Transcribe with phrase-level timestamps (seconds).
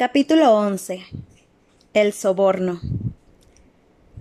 [0.00, 1.04] Capítulo 11
[1.92, 2.80] El soborno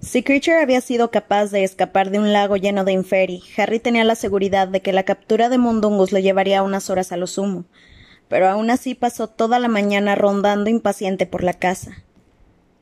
[0.02, 4.04] Si Creature había sido capaz de escapar de un lago lleno de inferi, Harry tenía
[4.04, 7.64] la seguridad de que la captura de Mundungus lo llevaría unas horas a lo sumo,
[8.28, 12.04] pero aún así pasó toda la mañana rondando impaciente por la casa.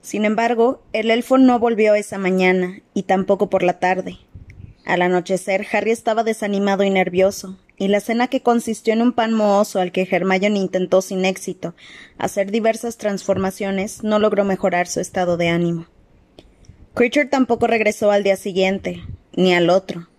[0.02, 4.18] Sin embargo, el elfo no volvió esa mañana, y tampoco por la tarde.
[4.86, 9.34] Al anochecer, Harry estaba desanimado y nervioso, y la cena que consistió en un pan
[9.34, 11.76] mohoso al que Hermione intentó sin éxito
[12.18, 15.86] hacer diversas transformaciones no logró mejorar su estado de ánimo.
[16.96, 19.04] Creature tampoco regresó al día siguiente,
[19.36, 20.10] ni al otro.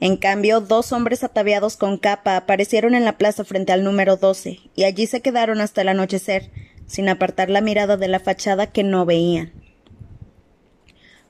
[0.00, 4.60] En cambio, dos hombres ataviados con capa aparecieron en la plaza frente al número doce,
[4.76, 6.50] y allí se quedaron hasta el anochecer,
[6.86, 9.52] sin apartar la mirada de la fachada que no veían.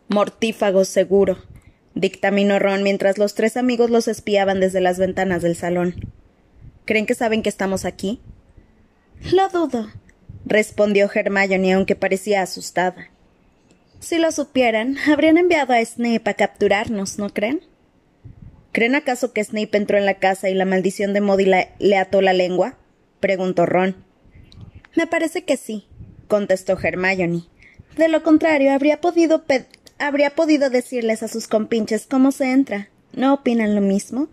[0.09, 1.39] Mortífagos, seguro,
[1.99, 5.95] dictaminó Ron mientras los tres amigos los espiaban desde las ventanas del salón.
[6.85, 8.21] ¿Creen que saben que estamos aquí?
[9.33, 9.91] Lo dudo,
[10.47, 13.11] respondió Hermione, aunque parecía asustada.
[13.99, 17.63] Si lo supieran, habrían enviado a Snape a capturarnos, ¿no creen?
[18.71, 21.47] ¿Creen acaso que Snape entró en la casa y la maldición de Modi
[21.79, 22.79] le ató la lengua?
[23.19, 23.97] preguntó Ron.
[24.95, 25.87] Me parece que sí,
[26.29, 27.43] contestó Hermione.
[27.97, 29.43] De lo contrario, habría podido
[29.99, 32.89] habría podido decirles a sus compinches cómo se entra.
[33.13, 34.29] ¿No opinan lo mismo?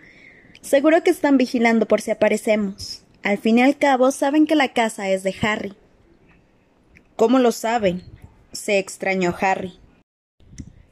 [0.62, 3.04] Seguro que están vigilando por si aparecemos.
[3.24, 5.74] Al fin y al cabo, saben que la casa es de Harry.
[7.16, 8.04] ¿Cómo lo saben?
[8.52, 9.80] se extrañó Harry.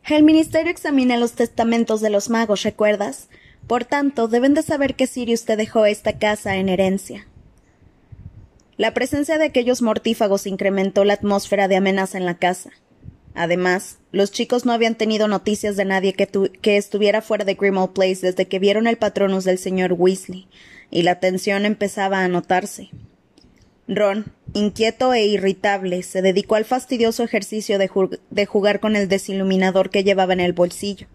[0.05, 3.29] El ministerio examina los testamentos de los magos, ¿recuerdas?
[3.67, 7.25] Por tanto, deben de saber que Sirius te dejó esta casa en herencia.
[8.75, 12.71] La presencia de aquellos mortífagos incrementó la atmósfera de amenaza en la casa.
[13.35, 18.19] Además, los chicos no habían tenido noticias de nadie que, estuviera fuera de Grimmauld Place
[18.21, 20.47] desde que vieron el patronus del señor Weasley,
[20.91, 22.89] y la tensión empezaba a notarse.
[23.87, 30.03] Ron, inquieto e irritable, se dedicó al fastidioso ejercicio de, jugar con el desiluminador que
[30.03, 31.07] llevaba en el bolsillo.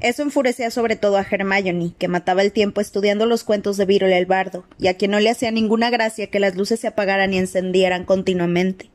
[0.00, 4.12] Eso enfurecía sobre todo a Hermione, que mataba el tiempo estudiando los cuentos de Virol
[4.12, 7.32] el bardo, y a quien no le hacía ninguna gracia que las luces se apagaran
[7.32, 8.90] y encendieran continuamente.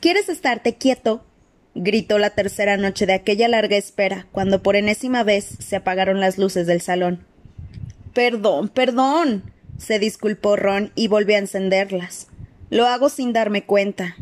[0.00, 1.24] ¿Quieres estarte quieto?
[1.74, 6.38] Gritó la tercera noche de aquella larga espera, cuando por enésima vez se apagaron las
[6.38, 7.24] luces del salón.
[8.14, 9.52] Perdón, perdón.
[9.78, 12.28] se disculpó Ron y volvió a encenderlas.
[12.70, 14.16] Lo hago sin darme cuenta.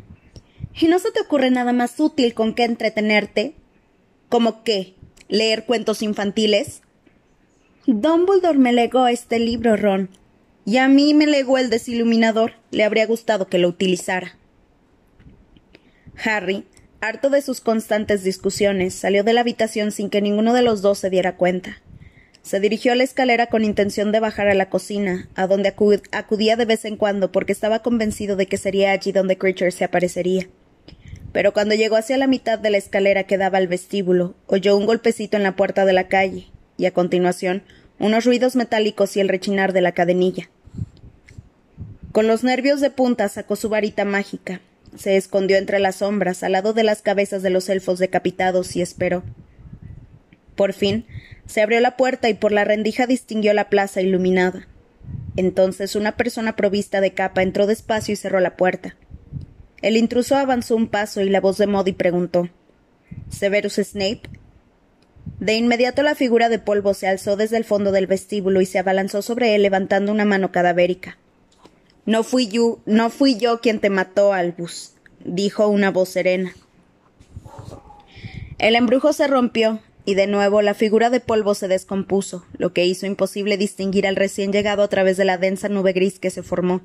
[0.81, 3.55] ¿Y no se te ocurre nada más útil con qué entretenerte?
[4.29, 4.95] ¿Cómo qué?
[5.29, 6.83] ¿Leer cuentos infantiles?
[7.87, 10.09] Dumbledore me legó este libro, Ron.
[10.65, 12.53] Y a mí me legó el desiluminador.
[12.71, 14.37] Le habría gustado que lo utilizara.
[16.25, 16.65] Harry
[17.01, 20.99] harto de sus constantes discusiones, salió de la habitación sin que ninguno de los dos
[20.99, 21.81] se diera cuenta.
[22.43, 25.75] Se dirigió a la escalera con intención de bajar a la cocina, a donde
[26.13, 29.85] acudía de vez en cuando porque estaba convencido de que sería allí donde Creature se
[29.85, 30.49] aparecería.
[31.33, 34.87] Pero cuando llegó hacia la mitad de la escalera que daba al vestíbulo, oyó un
[34.87, 37.63] golpecito en la puerta de la calle, y a continuación
[37.99, 40.49] unos ruidos metálicos y el rechinar de la cadenilla.
[42.13, 44.61] Con los nervios de punta sacó su varita mágica,
[44.97, 48.83] se escondió entre las sombras, al lado de las cabezas de los elfos decapitados, y
[48.83, 49.23] esperó.
[50.57, 51.07] Por fin,
[51.47, 54.69] se abrió la puerta y por la rendija distinguió la plaza iluminada.
[55.37, 58.97] Entonces una persona provista de capa entró despacio y cerró la puerta.
[59.83, 62.51] El intruso avanzó un paso y la voz de Modi preguntó
[63.31, 64.23] ¿Severus Snape?
[65.39, 68.79] De inmediato la figura de polvo se alzó desde el fondo del vestíbulo y se
[68.79, 71.17] abalanzó sobre él levantando una mano cadavérica.
[72.07, 74.95] No fui yo, no fui yo quien te mató, Albus,
[75.25, 76.55] dijo una voz serena.
[78.59, 82.85] El embrujo se rompió, y de nuevo la figura de polvo se descompuso, lo que
[82.85, 86.43] hizo imposible distinguir al recién llegado a través de la densa nube gris que se
[86.43, 86.81] formó.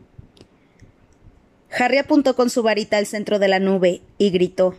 [1.72, 4.76] Harry apuntó con su varita al centro de la nube y gritó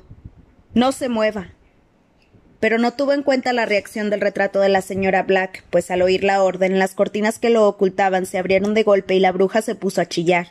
[0.74, 1.55] No se mueva
[2.66, 6.02] pero no tuvo en cuenta la reacción del retrato de la señora Black, pues al
[6.02, 9.62] oír la orden las cortinas que lo ocultaban se abrieron de golpe y la bruja
[9.62, 10.48] se puso a chillar.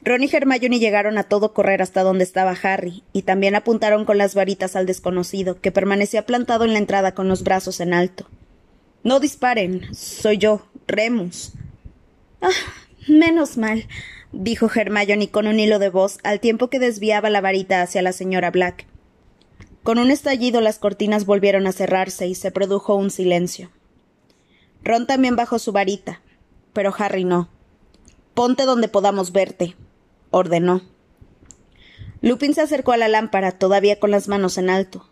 [0.00, 4.16] Ron y Hermione llegaron a todo correr hasta donde estaba Harry, y también apuntaron con
[4.16, 8.26] las varitas al desconocido, que permanecía plantado en la entrada con los brazos en alto.
[9.02, 9.94] No disparen.
[9.94, 11.52] Soy yo, Remus.
[12.40, 12.48] Ah,
[13.08, 13.86] menos mal,
[14.32, 18.14] dijo Hermione con un hilo de voz al tiempo que desviaba la varita hacia la
[18.14, 18.86] señora Black.
[19.84, 23.70] Con un estallido las cortinas volvieron a cerrarse y se produjo un silencio.
[24.82, 26.22] Ron también bajó su varita,
[26.72, 27.50] pero Harry no.
[28.32, 29.76] Ponte donde podamos verte,
[30.30, 30.80] ordenó.
[32.22, 35.06] Lupin se acercó a la lámpara, todavía con las manos en alto.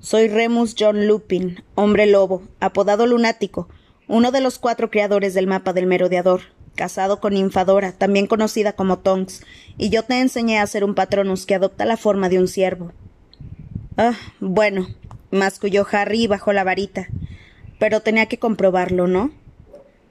[0.00, 3.68] Soy Remus John Lupin, hombre lobo, apodado lunático,
[4.06, 6.42] uno de los cuatro creadores del mapa del merodeador,
[6.76, 9.42] casado con Infadora, también conocida como Tonks,
[9.78, 12.92] y yo te enseñé a ser un patronus que adopta la forma de un ciervo.
[13.96, 14.88] Ah, bueno,
[15.30, 17.08] masculló Harry y bajó la varita.
[17.78, 19.32] Pero tenía que comprobarlo, ¿no?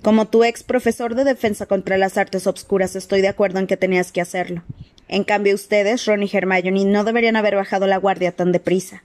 [0.01, 3.77] Como tu ex profesor de defensa contra las artes obscuras, estoy de acuerdo en que
[3.77, 4.63] tenías que hacerlo.
[5.07, 9.03] En cambio, ustedes, Ron y Hermione, no deberían haber bajado la guardia tan deprisa.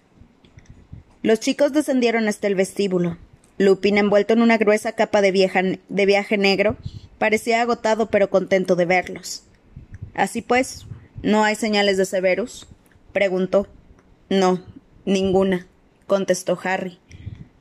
[1.23, 3.19] Los chicos descendieron hasta el vestíbulo.
[3.59, 6.77] Lupin, envuelto en una gruesa capa de, de viaje negro,
[7.19, 9.43] parecía agotado pero contento de verlos.
[10.15, 10.87] Así pues,
[11.23, 12.67] ¿no hay señales de Severus?
[13.13, 13.67] preguntó.
[14.29, 14.61] No,
[15.05, 15.67] ninguna,
[16.09, 16.99] contestó Harry.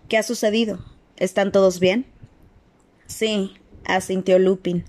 [0.09, 0.83] ¿Qué ha sucedido?
[1.17, 2.07] ¿Están todos bien?
[3.05, 3.53] Sí,
[3.85, 4.83] asintió Lupin.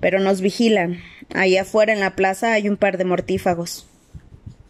[0.00, 1.00] Pero nos vigilan.
[1.32, 3.86] Ahí afuera en la plaza hay un par de mortífagos.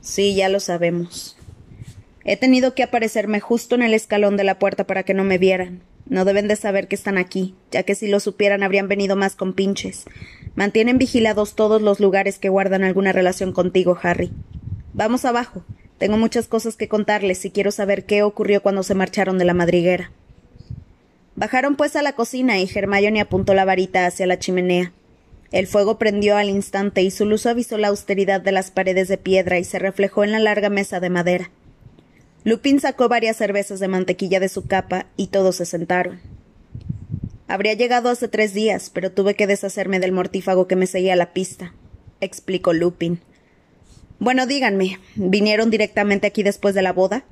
[0.01, 1.37] Sí, ya lo sabemos.
[2.25, 5.39] He tenido que aparecerme justo en el escalón de la puerta para que no me
[5.39, 5.81] vieran.
[6.07, 9.35] No deben de saber que están aquí, ya que si lo supieran habrían venido más
[9.35, 10.05] con pinches.
[10.55, 14.31] Mantienen vigilados todos los lugares que guardan alguna relación contigo, Harry.
[14.93, 15.65] Vamos abajo.
[15.99, 19.55] Tengo muchas cosas que contarles y quiero saber qué ocurrió cuando se marcharon de la
[19.55, 20.11] madriguera.
[21.35, 24.93] Bajaron pues a la cocina y Hermione apuntó la varita hacia la chimenea.
[25.51, 29.19] El fuego prendió al instante y su luz avisó la austeridad de las paredes de
[29.19, 31.51] piedra y se reflejó en la larga mesa de madera.
[32.45, 36.21] Lupin sacó varias cervezas de mantequilla de su capa y todos se sentaron.
[37.49, 41.17] Habría llegado hace tres días, pero tuve que deshacerme del mortífago que me seguía a
[41.17, 41.73] la pista,
[42.21, 43.21] explicó Lupin.
[44.21, 47.25] Bueno, díganme, ¿vinieron directamente aquí después de la boda?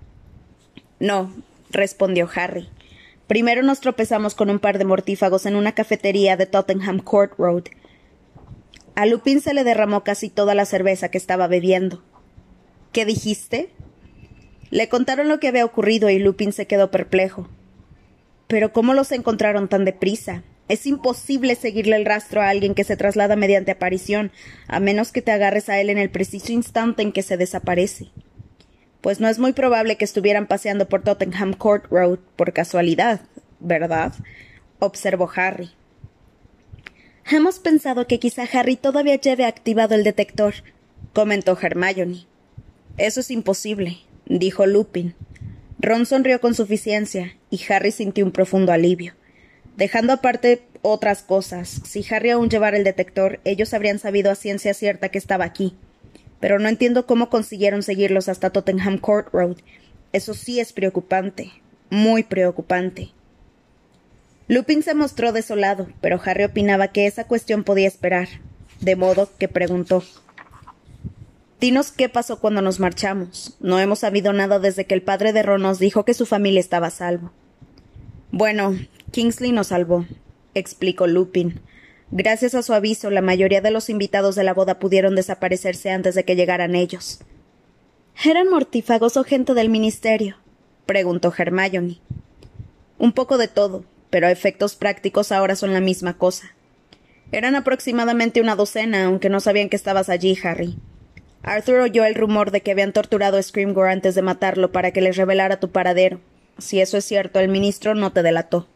[1.01, 1.33] No,
[1.71, 2.69] respondió Harry.
[3.27, 7.65] Primero nos tropezamos con un par de mortífagos en una cafetería de Tottenham Court Road.
[8.95, 12.05] A Lupin se le derramó casi toda la cerveza que estaba bebiendo.
[12.93, 13.71] ¿Qué dijiste?
[14.71, 17.49] Le contaron lo que había ocurrido y Lupin se quedó perplejo.
[18.47, 20.45] Pero ¿cómo los encontraron tan deprisa?
[20.69, 24.33] Es imposible seguirle el rastro a alguien que se traslada mediante aparición,
[24.67, 28.09] a menos que te agarres a él en el preciso instante en que se desaparece.
[29.01, 33.21] Pues no es muy probable que estuvieran paseando por Tottenham Court Road por casualidad,
[33.61, 34.13] ¿verdad?
[34.79, 35.71] observó Harry.
[37.31, 40.55] Hemos pensado que quizá Harry todavía lleve activado el detector,
[41.13, 42.27] comentó Hermione.
[42.99, 45.15] Eso es imposible dijo Lupin.
[45.79, 49.15] Ron sonrió con suficiencia y Harry sintió un profundo alivio.
[49.77, 54.75] Dejando aparte otras cosas, si Harry aún llevara el detector, ellos habrían sabido a ciencia
[54.75, 55.77] cierta que estaba aquí.
[56.41, 59.57] Pero no entiendo cómo consiguieron seguirlos hasta Tottenham Court Road.
[60.13, 61.53] Eso sí es preocupante,
[61.91, 63.11] muy preocupante.
[64.49, 68.29] Lupin se mostró desolado, pero Harry opinaba que esa cuestión podía esperar,
[68.81, 70.03] de modo que preguntó
[71.61, 73.57] Dinos qué pasó cuando nos marchamos.
[73.61, 76.61] No hemos sabido nada desde que el padre de Ron nos dijo que su familia
[76.61, 77.33] estaba a salvo.
[78.31, 78.77] Bueno,
[79.11, 80.07] Kingsley nos salvó,
[80.55, 81.61] explicó Lupin.
[82.11, 86.15] Gracias a su aviso, la mayoría de los invitados de la boda pudieron desaparecerse antes
[86.15, 87.21] de que llegaran ellos.
[88.25, 90.37] ¿Eran mortífagos o gente del ministerio?
[90.87, 92.01] preguntó Hermione.
[92.99, 96.55] Un poco de todo, pero a efectos prácticos ahora son la misma cosa.
[97.33, 100.79] Eran aproximadamente una docena, aunque no sabían que estabas allí, Harry.
[101.43, 105.01] Arthur oyó el rumor de que habían torturado a Scrimgore antes de matarlo para que
[105.01, 106.21] les revelara tu paradero.
[106.59, 108.69] Si eso es cierto, el ministro no te delató.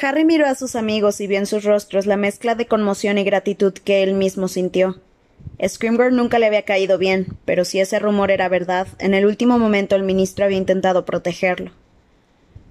[0.00, 3.24] Harry miró a sus amigos y vio en sus rostros la mezcla de conmoción y
[3.24, 5.00] gratitud que él mismo sintió.
[5.66, 9.58] Scrimgore nunca le había caído bien, pero si ese rumor era verdad, en el último
[9.58, 11.72] momento el ministro había intentado protegerlo.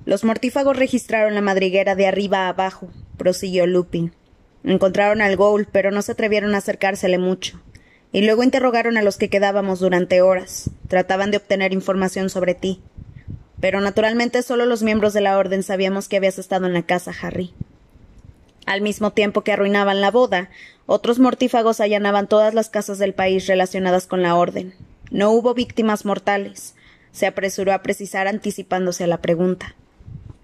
[0.05, 4.13] Los mortífagos registraron la madriguera de arriba a abajo, prosiguió Lupin.
[4.63, 7.59] Encontraron al Ghoul, pero no se atrevieron a acercársele mucho
[8.11, 10.69] y luego interrogaron a los que quedábamos durante horas.
[10.87, 12.81] Trataban de obtener información sobre ti.
[13.59, 17.11] Pero naturalmente solo los miembros de la Orden sabíamos que habías estado en la casa,
[17.21, 17.53] Harry.
[18.65, 20.49] Al mismo tiempo que arruinaban la boda,
[20.85, 24.73] otros mortífagos allanaban todas las casas del país relacionadas con la Orden.
[25.09, 26.75] No hubo víctimas mortales,
[27.11, 29.75] se apresuró a precisar anticipándose a la pregunta.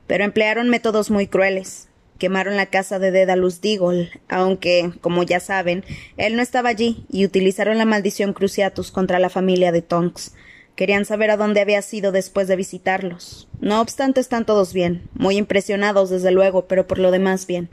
[0.07, 1.87] Pero emplearon métodos muy crueles
[2.23, 5.83] quemaron la casa de Dedalus Deagle, aunque, como ya saben,
[6.15, 10.33] él no estaba allí, y utilizaron la maldición Cruciatus contra la familia de Tonks.
[10.75, 13.47] Querían saber a dónde había sido después de visitarlos.
[13.59, 17.69] No obstante, están todos bien, muy impresionados, desde luego, pero por lo demás bien.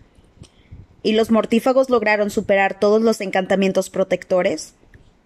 [1.03, 4.75] ¿Y los mortífagos lograron superar todos los encantamientos protectores?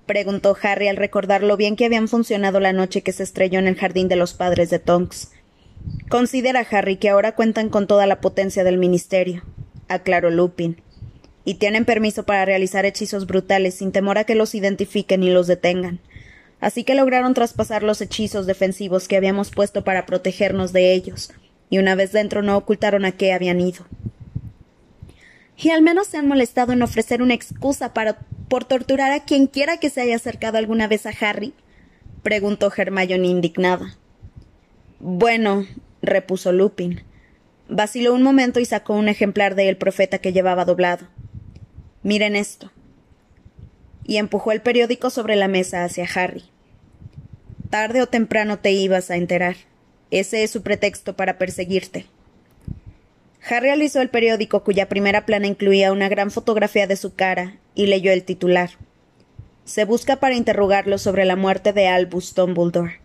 [0.07, 3.67] preguntó Harry al recordar lo bien que habían funcionado la noche que se estrelló en
[3.67, 5.33] el jardín de los padres de Tonks.
[6.09, 9.43] Considera, Harry, que ahora cuentan con toda la potencia del ministerio,
[9.89, 10.81] aclaró Lupin,
[11.45, 15.47] y tienen permiso para realizar hechizos brutales sin temor a que los identifiquen y los
[15.47, 16.01] detengan.
[16.65, 21.31] Así que lograron traspasar los hechizos defensivos que habíamos puesto para protegernos de ellos,
[21.69, 23.85] y una vez dentro no ocultaron a qué habían ido.
[25.59, 28.17] Y al menos se han molestado en ofrecer una excusa para
[28.49, 31.53] por torturar a quien quiera que se haya acercado alguna vez a Harry?
[32.23, 33.99] preguntó Hermione indignada.
[35.01, 35.67] Bueno,
[36.01, 37.03] repuso Lupin.
[37.69, 41.09] Vaciló un momento y sacó un ejemplar de El Profeta que llevaba doblado.
[42.03, 42.73] Miren esto.
[44.07, 46.45] Y empujó el periódico sobre la mesa hacia Harry.
[47.71, 49.57] Tarde o temprano te ibas a enterar.
[50.11, 52.07] Ese es su pretexto para perseguirte.
[53.49, 57.87] Harry alisó el periódico cuya primera plana incluía una gran fotografía de su cara y
[57.87, 58.71] leyó el titular.
[59.65, 63.01] Se busca para interrogarlo sobre la muerte de Albus Dumbledore.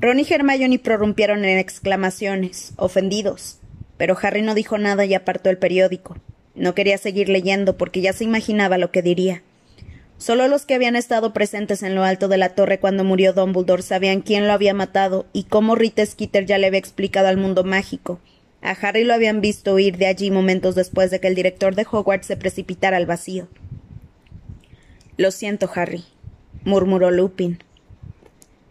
[0.00, 3.58] Ron y Hermione prorrumpieron en exclamaciones, ofendidos,
[3.96, 6.16] pero Harry no dijo nada y apartó el periódico.
[6.54, 9.42] No quería seguir leyendo porque ya se imaginaba lo que diría.
[10.24, 13.82] Solo los que habían estado presentes en lo alto de la torre cuando murió Dumbledore
[13.82, 17.62] sabían quién lo había matado y cómo Rita Skeeter ya le había explicado al mundo
[17.62, 18.20] mágico.
[18.62, 21.86] A Harry lo habían visto huir de allí momentos después de que el director de
[21.90, 23.48] Hogwarts se precipitara al vacío.
[25.18, 26.04] Lo siento, Harry,
[26.64, 27.58] murmuró Lupin.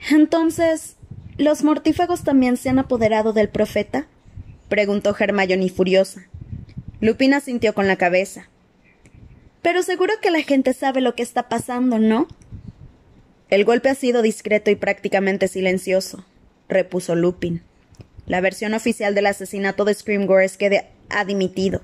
[0.09, 0.95] Entonces,
[1.37, 4.07] ¿Los mortífagos también se han apoderado del profeta?
[4.69, 6.27] preguntó Hermione furiosa.
[6.99, 8.49] Lupina sintió con la cabeza.
[9.63, 12.27] Pero seguro que la gente sabe lo que está pasando, ¿no?
[13.49, 16.25] El golpe ha sido discreto y prácticamente silencioso,
[16.67, 17.63] repuso Lupin.
[18.27, 21.81] La versión oficial del asesinato de Screamgore es que ha dimitido.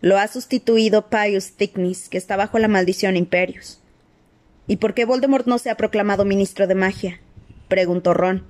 [0.00, 3.80] Lo ha sustituido Pius Thickness, que está bajo la maldición Imperius.
[4.66, 7.20] ¿Y por qué Voldemort no se ha proclamado ministro de magia?
[7.68, 8.44] preguntó Ron.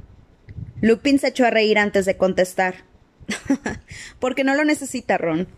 [0.81, 2.85] Lupin se echó a reír antes de contestar.
[4.21, 5.49] Porque no lo necesita Ron.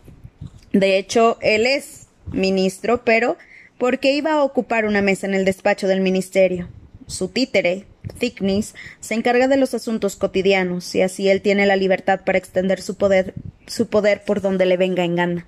[0.72, 3.36] De hecho, él es ministro, pero
[3.78, 6.68] porque iba a ocupar una mesa en el despacho del ministerio.
[7.06, 7.86] Su títere,
[8.18, 12.82] Thickness, se encarga de los asuntos cotidianos, y así él tiene la libertad para extender
[12.82, 13.34] su poder,
[13.66, 15.46] su poder por donde le venga en gana.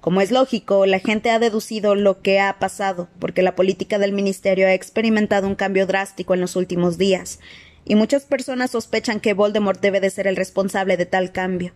[0.00, 4.12] Como es lógico, la gente ha deducido lo que ha pasado, porque la política del
[4.12, 7.40] ministerio ha experimentado un cambio drástico en los últimos días,
[7.84, 11.72] y muchas personas sospechan que Voldemort debe de ser el responsable de tal cambio.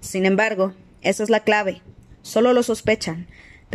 [0.00, 1.82] Sin embargo, esa es la clave.
[2.22, 3.26] Solo lo sospechan,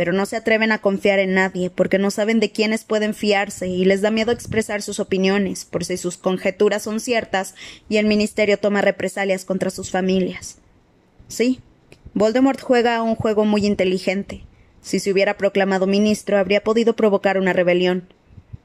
[0.02, 3.68] pero no se atreven a confiar en nadie porque no saben de quiénes pueden fiarse
[3.68, 7.54] y les da miedo expresar sus opiniones por si sus conjeturas son ciertas
[7.88, 10.58] y el ministerio toma represalias contra sus familias.
[11.28, 11.60] Sí,
[12.14, 14.42] Voldemort juega un juego muy inteligente.
[14.80, 18.08] Si se hubiera proclamado ministro, habría podido provocar una rebelión.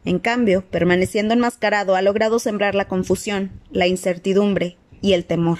[0.05, 5.59] En cambio, permaneciendo enmascarado, ha logrado sembrar la confusión, la incertidumbre y el temor.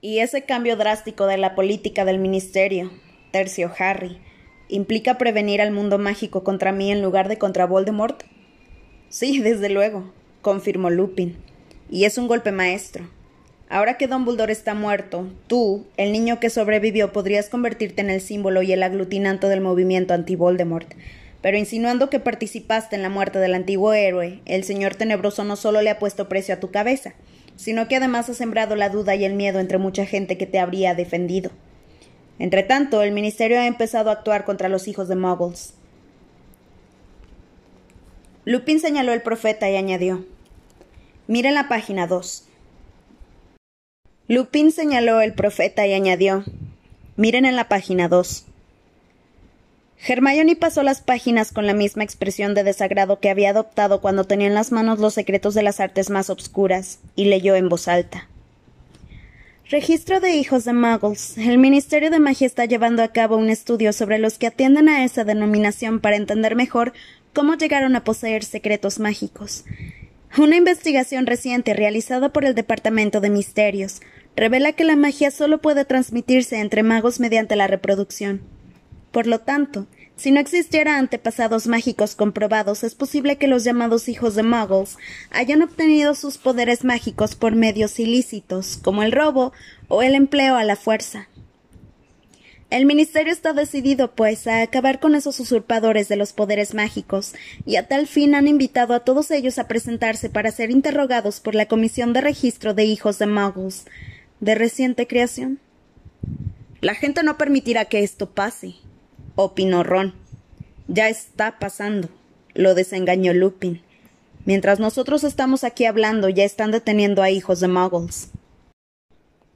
[0.00, 2.92] Y ese cambio drástico de la política del ministerio,
[3.78, 4.18] Harry,
[4.68, 8.22] ¿implica prevenir al mundo mágico contra mí en lugar de contra Voldemort?
[9.08, 10.12] Sí, desde luego,
[10.42, 11.36] confirmó Lupin.
[11.90, 13.08] Y es un golpe maestro.
[13.68, 18.62] Ahora que Dumbledore está muerto, tú, el niño que sobrevivió, podrías convertirte en el símbolo
[18.62, 20.94] y el aglutinante del movimiento anti-Voldemort
[21.46, 25.80] pero insinuando que participaste en la muerte del antiguo héroe, el señor tenebroso no solo
[25.80, 27.14] le ha puesto precio a tu cabeza,
[27.54, 30.58] sino que además ha sembrado la duda y el miedo entre mucha gente que te
[30.58, 31.52] habría defendido.
[32.38, 35.74] Entretanto, el ministerio ha empezado a actuar contra los hijos de Muggles.
[38.44, 40.24] Lupin señaló el profeta y añadió
[41.26, 42.46] Miren la página 2.
[44.28, 46.44] Lupin señaló el profeta y añadió
[47.16, 48.46] Miren en la página 2.
[50.06, 54.46] Hermione pasó las páginas con la misma expresión de desagrado que había adoptado cuando tenía
[54.46, 58.28] en las manos los secretos de las artes más obscuras, y leyó en voz alta.
[59.68, 61.36] Registro de hijos de Muggles.
[61.36, 65.02] El Ministerio de Magia está llevando a cabo un estudio sobre los que atienden a
[65.02, 66.92] esa denominación para entender mejor
[67.32, 69.64] cómo llegaron a poseer secretos mágicos.
[70.38, 74.02] Una investigación reciente realizada por el Departamento de Misterios
[74.36, 78.42] revela que la magia solo puede transmitirse entre magos mediante la reproducción.
[79.10, 84.34] Por lo tanto, si no existiera antepasados mágicos comprobados, es posible que los llamados hijos
[84.34, 84.96] de muggles
[85.30, 89.52] hayan obtenido sus poderes mágicos por medios ilícitos, como el robo
[89.88, 91.28] o el empleo a la fuerza.
[92.70, 97.76] El Ministerio está decidido, pues, a acabar con esos usurpadores de los poderes mágicos, y
[97.76, 101.66] a tal fin han invitado a todos ellos a presentarse para ser interrogados por la
[101.66, 103.84] Comisión de Registro de Hijos de Muggles,
[104.40, 105.60] de reciente creación.
[106.80, 108.74] La gente no permitirá que esto pase,
[109.36, 110.14] opinó Ron.
[110.88, 112.08] Ya está pasando,
[112.54, 113.82] lo desengañó Lupin.
[114.44, 118.30] Mientras nosotros estamos aquí hablando, ya están deteniendo a hijos de muggles.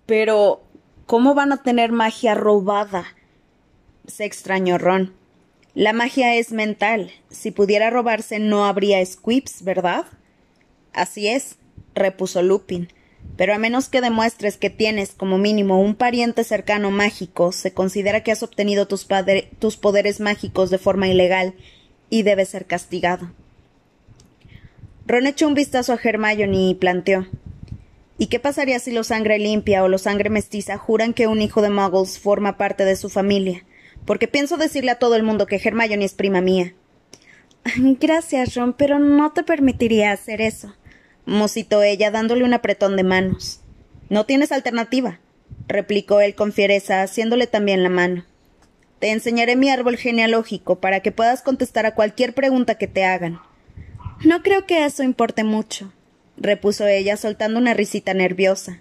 [0.07, 0.63] Pero,
[1.07, 3.05] ¿cómo van a tener magia robada?
[4.07, 5.15] se extrañó Ron.
[5.75, 7.13] La magia es mental.
[7.31, 10.05] Si pudiera robarse no habría squips, ¿verdad?
[10.93, 11.57] Así es,
[11.95, 12.89] repuso Lupin.
[13.41, 18.23] Pero a menos que demuestres que tienes como mínimo un pariente cercano mágico, se considera
[18.23, 21.55] que has obtenido tus, poderes mágicos de forma ilegal
[22.11, 23.33] y debes ser castigado.
[25.07, 27.29] Ron echó un vistazo a Hermione y planteó
[28.19, 31.63] ¿Y qué pasaría si los sangre limpia o los sangre mestiza juran que un hijo
[31.63, 33.65] de Muggles forma parte de su familia?
[34.05, 36.75] Porque pienso decirle a todo el mundo que Hermione es prima mía.
[37.99, 40.75] Gracias, Ron, pero no te permitiría hacer eso,
[41.27, 43.61] musitó ella dándole un apretón de manos.
[44.09, 45.21] No tienes alternativa,
[45.69, 48.25] replicó él con fiereza, haciéndole también la mano.
[48.99, 53.41] Te enseñaré mi árbol genealógico para que puedas contestar a cualquier pregunta que te hagan.
[54.25, 55.93] No creo que eso importe mucho
[56.41, 58.81] repuso ella soltando una risita nerviosa.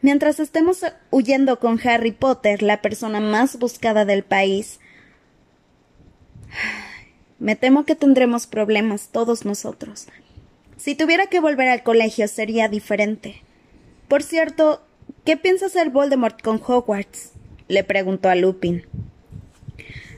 [0.00, 0.80] Mientras estemos
[1.10, 4.80] huyendo con Harry Potter, la persona más buscada del país.
[7.38, 10.06] Me temo que tendremos problemas todos nosotros.
[10.82, 13.40] Si tuviera que volver al colegio sería diferente.
[14.08, 14.84] Por cierto,
[15.24, 17.34] ¿qué piensa hacer Voldemort con Hogwarts?
[17.68, 18.84] le preguntó a Lupin.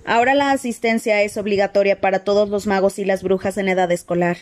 [0.07, 4.39] Ahora la asistencia es obligatoria para todos los magos y las brujas en edad escolar.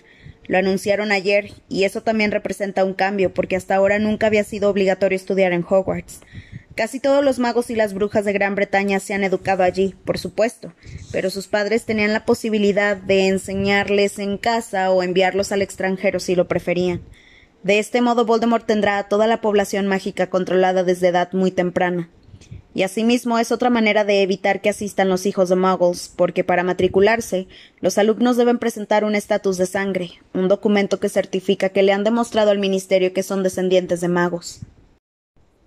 [0.46, 4.70] Lo anunciaron ayer, y eso también representa un cambio, porque hasta ahora nunca había sido
[4.70, 6.20] obligatorio estudiar en Hogwarts.
[6.74, 10.16] Casi todos los magos y las brujas de Gran Bretaña se han educado allí, por
[10.16, 10.72] supuesto,
[11.10, 16.34] pero sus padres tenían la posibilidad de enseñarles en casa o enviarlos al extranjero si
[16.34, 17.02] lo preferían.
[17.62, 22.08] De este modo Voldemort tendrá a toda la población mágica controlada desde edad muy temprana.
[22.74, 26.64] Y asimismo es otra manera de evitar que asistan los hijos de muggles, porque para
[26.64, 27.48] matricularse,
[27.80, 32.02] los alumnos deben presentar un estatus de sangre, un documento que certifica que le han
[32.02, 34.62] demostrado al ministerio que son descendientes de magos.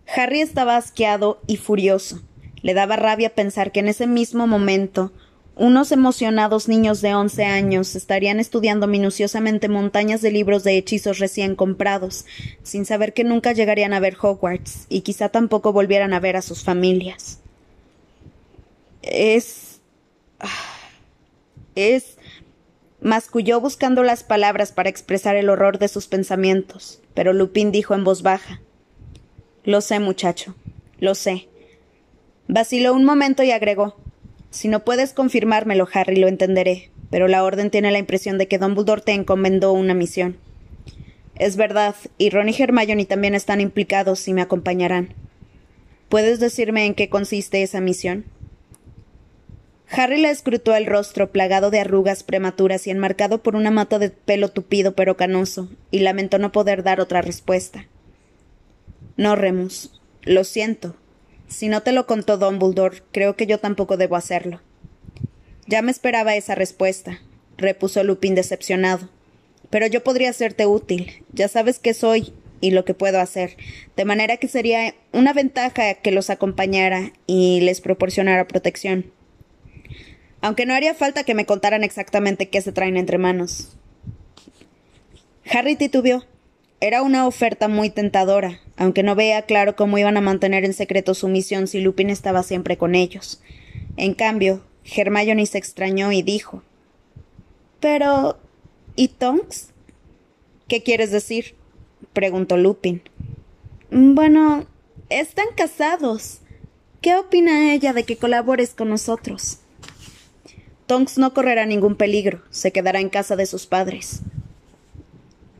[0.07, 2.21] Harry estaba asqueado y furioso.
[2.61, 5.11] Le daba rabia pensar que en ese mismo momento
[5.57, 11.55] unos emocionados niños de once años estarían estudiando minuciosamente montañas de libros de hechizos recién
[11.55, 12.25] comprados,
[12.61, 16.41] sin saber que nunca llegarían a ver Hogwarts y quizá tampoco volvieran a ver a
[16.41, 17.39] sus familias.
[19.01, 19.79] Es.
[21.75, 22.17] es.
[22.99, 28.03] masculló buscando las palabras para expresar el horror de sus pensamientos, pero Lupin dijo en
[28.03, 28.59] voz baja:
[29.65, 30.55] Lo sé, muchacho,
[30.99, 31.47] lo sé.
[32.47, 33.97] Vaciló un momento y agregó:
[34.51, 38.59] si no puedes confirmármelo, Harry, lo entenderé, pero la Orden tiene la impresión de que
[38.59, 40.37] Dumbledore te encomendó una misión.
[41.35, 45.13] Es verdad, y Ron y Hermione también están implicados y me acompañarán.
[46.09, 48.25] ¿Puedes decirme en qué consiste esa misión?
[49.89, 54.11] Harry le escrutó el rostro plagado de arrugas prematuras y enmarcado por una mata de
[54.11, 57.87] pelo tupido pero canoso, y lamentó no poder dar otra respuesta.
[59.17, 59.99] No, Remus.
[60.23, 60.95] Lo siento.
[61.47, 64.61] Si no te lo contó Dumbledore, creo que yo tampoco debo hacerlo.
[65.67, 67.21] Ya me esperaba esa respuesta,
[67.57, 69.09] repuso Lupin decepcionado.
[69.69, 71.23] Pero yo podría serte útil.
[71.31, 73.57] Ya sabes qué soy y lo que puedo hacer,
[73.95, 79.11] de manera que sería una ventaja que los acompañara y les proporcionara protección.
[80.41, 83.77] Aunque no haría falta que me contaran exactamente qué se traen entre manos.
[85.51, 86.25] Harry titubeó.
[86.85, 91.15] Era una oferta muy tentadora, aunque no veía claro cómo iban a mantener en secreto
[91.15, 93.41] su misión si Lupin estaba siempre con ellos.
[93.97, 94.61] En cambio,
[94.95, 96.61] Hermione se extrañó y dijo
[97.79, 98.37] Pero.
[98.95, 99.69] ¿Y Tonks?
[100.67, 101.55] ¿Qué quieres decir?
[102.13, 103.01] preguntó Lupin.
[103.89, 104.67] Bueno,
[105.09, 106.41] están casados.
[107.01, 109.57] ¿Qué opina ella de que colabores con nosotros?
[110.85, 114.21] Tonks no correrá ningún peligro, se quedará en casa de sus padres.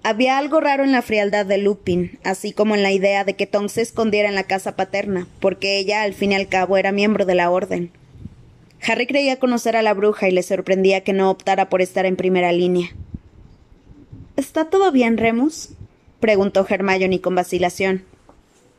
[0.08, 3.48] Había algo raro en la frialdad de Lupin, así como en la idea de que
[3.48, 6.92] Tom se escondiera en la casa paterna, porque ella, al fin y al cabo, era
[6.92, 7.90] miembro de la orden.
[8.88, 12.18] Harry creía conocer a la bruja y le sorprendía que no optara por estar en
[12.18, 12.90] primera línea.
[14.36, 15.70] ¿Está todo bien, Remus?
[16.20, 18.04] preguntó Hermione con vacilación.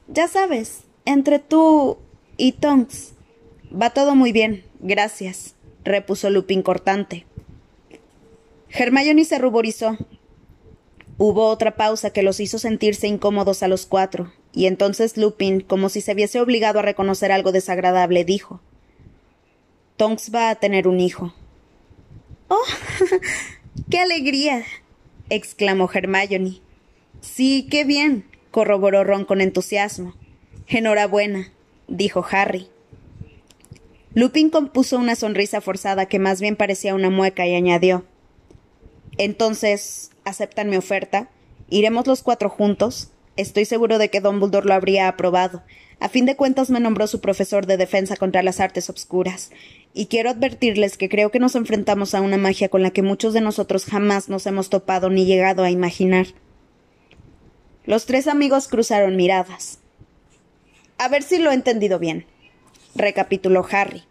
[0.07, 1.99] Ya sabes, entre tú
[2.37, 3.15] y Tonks.
[3.73, 7.27] Va todo muy bien, gracias, repuso Lupin cortante.
[8.69, 9.99] Hermione se ruborizó,
[11.19, 15.89] Hubo otra pausa que los hizo sentirse incómodos a los cuatro, y entonces Lupin, como
[15.89, 18.61] si se viese obligado a reconocer algo desagradable, dijo
[19.97, 21.35] Tonks va a tener un hijo.
[22.49, 22.63] ¡Oh!
[23.91, 24.65] ¡Qué alegría!
[25.31, 26.61] exclamó Hermione.
[27.21, 30.15] Sí, qué bien, corroboró Ron con entusiasmo.
[30.69, 31.53] Enhorabuena,
[31.89, 32.69] dijo Harry.
[34.15, 38.07] Lupin compuso una sonrisa forzada que más bien parecía una mueca y añadió
[39.19, 41.31] Entonces, aceptan mi oferta,
[41.71, 43.11] iremos los cuatro juntos.
[43.37, 45.63] Estoy seguro de que Dumbledore lo habría aprobado.
[45.99, 49.51] A fin de cuentas me nombró su profesor de defensa contra las artes obscuras.
[49.95, 53.33] Y quiero advertirles que creo que nos enfrentamos a una magia con la que muchos
[53.33, 56.27] de nosotros jamás nos hemos topado ni llegado a imaginar.
[57.87, 59.79] Los tres amigos cruzaron miradas.
[60.99, 62.27] A ver si lo he entendido bien,
[62.95, 64.05] recapituló Harry.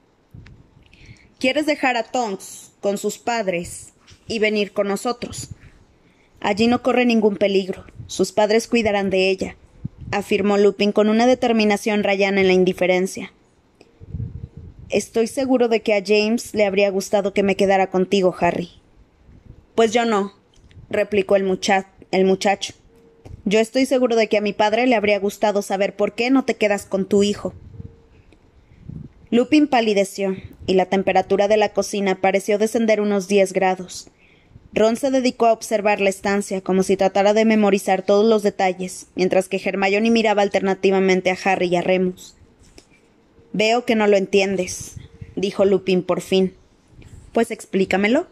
[1.40, 3.94] ¿Quieres dejar a Tonks con sus padres
[4.28, 5.50] y venir con nosotros?
[6.46, 7.86] Allí no corre ningún peligro.
[8.06, 9.56] Sus padres cuidarán de ella,
[10.12, 13.34] afirmó Lupin con una determinación rayana en la indiferencia.
[14.90, 18.70] Estoy seguro de que a James le habría gustado que me quedara contigo, Harry.
[19.74, 20.34] Pues yo no,
[20.92, 21.60] replicó el,
[22.12, 22.76] el muchacho.
[23.46, 26.46] Yo estoy seguro de que a mi padre le habría gustado saber por qué no
[26.46, 27.56] te quedas con tu hijo.
[29.32, 30.36] Lupin palideció,
[30.68, 34.12] y la temperatura de la cocina pareció descender unos diez grados.
[34.76, 39.08] Ron se dedicó a observar la estancia como si tratara de memorizar todos los detalles,
[39.16, 42.36] mientras que Hermione miraba alternativamente a Harry y a Remus.
[43.54, 44.98] Veo que no lo entiendes,
[45.38, 46.54] dijo Lupin por fin.
[47.32, 48.28] Pues explícamelo.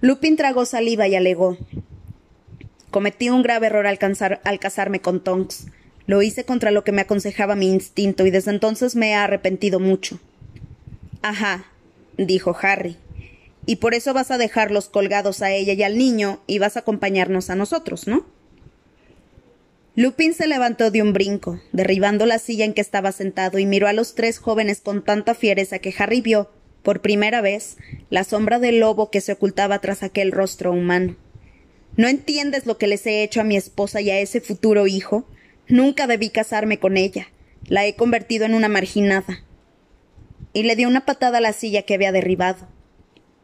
[0.00, 1.58] Lupin tragó saliva y alegó.
[2.90, 3.98] Cometí un grave error al,
[4.44, 5.66] al casarme con Tonks.
[6.06, 9.78] Lo hice contra lo que me aconsejaba mi instinto y desde entonces me he arrepentido
[9.78, 10.18] mucho.
[11.20, 11.66] Ajá,
[12.16, 12.96] dijo Harry.
[13.66, 16.80] Y por eso vas a dejarlos colgados a ella y al niño y vas a
[16.80, 18.24] acompañarnos a nosotros, ¿no?
[19.96, 23.88] Lupin se levantó de un brinco, derribando la silla en que estaba sentado, y miró
[23.88, 26.50] a los tres jóvenes con tanta fiereza que Harry vio,
[26.82, 27.78] por primera vez,
[28.10, 31.16] la sombra del lobo que se ocultaba tras aquel rostro humano.
[31.96, 35.26] ¿No entiendes lo que les he hecho a mi esposa y a ese futuro hijo?
[35.66, 37.28] Nunca debí casarme con ella.
[37.66, 39.42] La he convertido en una marginada.
[40.52, 42.68] Y le dio una patada a la silla que había derribado.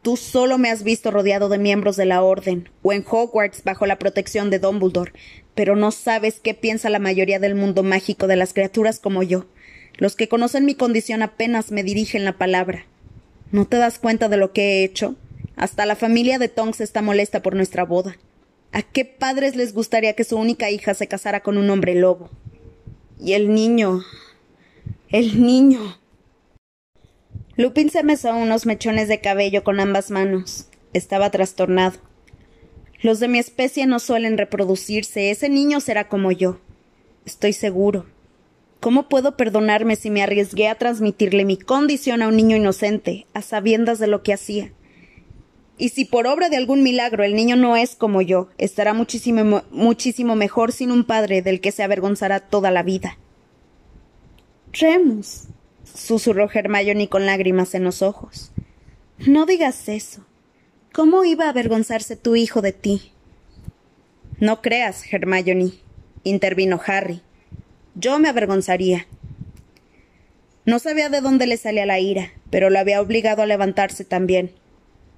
[0.03, 3.85] Tú solo me has visto rodeado de miembros de la Orden, o en Hogwarts bajo
[3.85, 5.13] la protección de Dumbledore,
[5.55, 9.45] pero no sabes qué piensa la mayoría del mundo mágico de las criaturas como yo.
[9.95, 12.85] Los que conocen mi condición apenas me dirigen la palabra.
[13.53, 15.15] ¿No te das cuenta de lo que he hecho?
[15.55, 18.17] Hasta la familia de Tonks está molesta por nuestra boda.
[18.73, 22.29] ¿A qué padres les gustaría que su única hija se casara con un hombre lobo?
[23.21, 24.01] Y el niño.
[25.07, 25.97] El niño.
[27.55, 30.69] Lupin se mesó unos mechones de cabello con ambas manos.
[30.93, 31.99] Estaba trastornado.
[33.01, 35.29] Los de mi especie no suelen reproducirse.
[35.29, 36.59] Ese niño será como yo.
[37.25, 38.05] Estoy seguro.
[38.79, 43.41] ¿Cómo puedo perdonarme si me arriesgué a transmitirle mi condición a un niño inocente, a
[43.41, 44.73] sabiendas de lo que hacía?
[45.77, 49.63] Y si por obra de algún milagro el niño no es como yo, estará muchísimo,
[49.71, 53.17] muchísimo mejor sin un padre del que se avergonzará toda la vida.
[54.73, 55.47] Remus,
[55.83, 58.51] susurró Hermione con lágrimas en los ojos.
[59.17, 60.25] No digas eso.
[60.91, 63.11] ¿Cómo iba a avergonzarse tu hijo de ti?
[64.39, 65.71] No creas, Hermione,
[66.23, 67.21] intervino Harry.
[67.95, 69.07] Yo me avergonzaría.
[70.65, 74.51] No sabía de dónde le salía la ira, pero lo había obligado a levantarse también.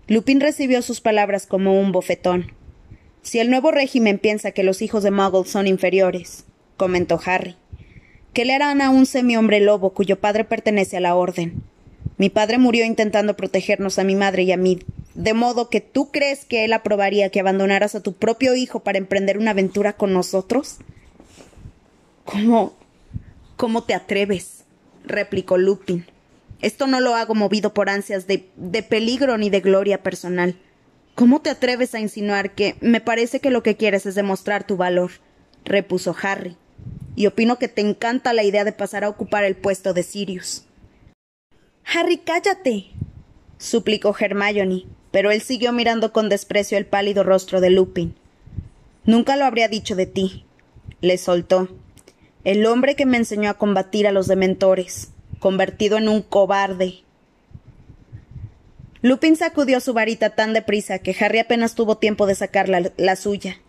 [0.07, 2.51] Lupin recibió sus palabras como un bofetón.
[3.21, 6.45] Si el nuevo régimen piensa que los hijos de Muggles son inferiores,
[6.77, 7.55] comentó Harry,
[8.35, 11.63] ¿Qué le harán a un semi-hombre lobo cuyo padre pertenece a la Orden?
[12.17, 14.79] Mi padre murió intentando protegernos a mi madre y a mí,
[15.13, 18.97] de modo que tú crees que él aprobaría que abandonaras a tu propio hijo para
[18.97, 20.79] emprender una aventura con nosotros?
[22.25, 22.73] ¿Cómo?
[23.55, 24.65] ¿Cómo te atreves?
[25.05, 26.05] replicó Lupin.
[26.61, 30.59] Esto no lo hago movido por ansias de, de peligro ni de gloria personal.
[31.15, 34.75] ¿Cómo te atreves a insinuar que me parece que lo que quieres es demostrar tu
[34.75, 35.11] valor?
[35.63, 36.57] repuso Harry
[37.15, 40.65] y opino que te encanta la idea de pasar a ocupar el puesto de Sirius.
[41.85, 42.87] Harry, cállate.
[43.57, 48.15] suplicó Hermione, pero él siguió mirando con desprecio el pálido rostro de Lupin.
[49.05, 50.45] Nunca lo habría dicho de ti,
[51.01, 51.69] le soltó.
[52.43, 57.03] El hombre que me enseñó a combatir a los dementores, convertido en un cobarde.
[59.01, 63.59] Lupin sacudió su varita tan deprisa que Harry apenas tuvo tiempo de sacar la suya.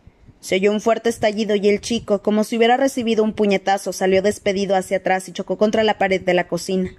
[0.41, 4.23] Se oyó un fuerte estallido y el chico, como si hubiera recibido un puñetazo, salió
[4.23, 6.91] despedido hacia atrás y chocó contra la pared de la cocina.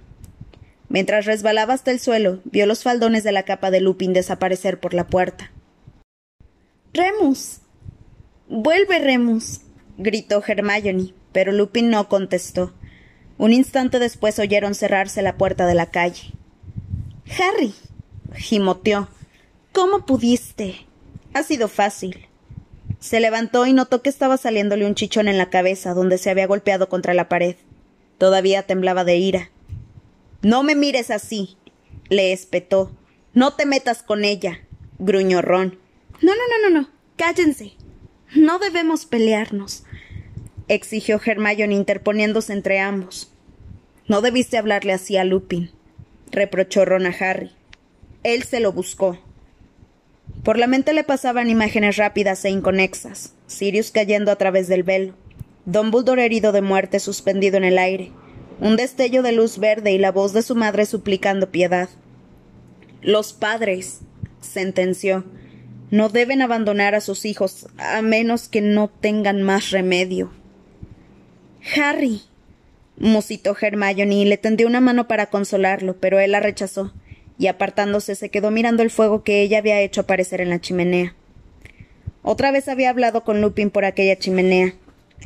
[0.88, 4.94] Mientras resbalaba hasta el suelo, vio los faldones de la capa de Lupin desaparecer por
[4.94, 5.52] la puerta.
[6.94, 7.60] Remus.
[8.48, 9.60] Vuelve, Remus.
[9.98, 12.72] gritó Hermione, pero Lupin no contestó.
[13.36, 16.32] Un instante después oyeron cerrarse la puerta de la calle.
[17.38, 17.74] Harry.
[18.34, 19.08] gimoteó.
[19.72, 20.86] ¿Cómo pudiste?
[21.34, 22.27] Ha sido fácil.
[23.00, 26.46] Se levantó y notó que estaba saliéndole un chichón en la cabeza, donde se había
[26.46, 27.56] golpeado contra la pared.
[28.18, 29.50] Todavía temblaba de ira.
[30.42, 31.56] No me mires así,
[32.08, 32.90] le espetó.
[33.34, 34.60] No te metas con ella,
[34.98, 35.78] gruñó Ron.
[36.20, 36.88] No, no, no, no, no.
[37.16, 37.72] Cállense.
[38.34, 39.84] No debemos pelearnos,
[40.68, 43.32] exigió Hermione interponiéndose entre ambos.
[44.06, 45.70] No debiste hablarle así a Lupin,
[46.30, 47.50] reprochó Ron a Harry.
[48.24, 49.18] Él se lo buscó.
[50.42, 53.34] Por la mente le pasaban imágenes rápidas e inconexas.
[53.46, 55.14] Sirius cayendo a través del velo,
[55.64, 58.12] Dumbledore herido de muerte suspendido en el aire,
[58.60, 61.88] un destello de luz verde y la voz de su madre suplicando piedad.
[63.02, 64.00] Los padres,
[64.40, 65.24] sentenció,
[65.90, 70.30] no deben abandonar a sus hijos a menos que no tengan más remedio.
[71.76, 72.22] Harry,
[72.96, 76.92] musitó Hermione y le tendió una mano para consolarlo, pero él la rechazó,
[77.38, 81.14] y apartándose se quedó mirando el fuego que ella había hecho aparecer en la chimenea.
[82.22, 84.74] Otra vez había hablado con Lupin por aquella chimenea.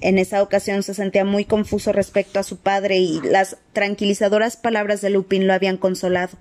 [0.01, 5.01] En esa ocasión se sentía muy confuso respecto a su padre y las tranquilizadoras palabras
[5.01, 6.39] de Lupin lo habían consolado.